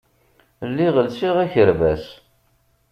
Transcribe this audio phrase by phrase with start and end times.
[0.69, 2.05] Lliɣ lsiɣ akerbas.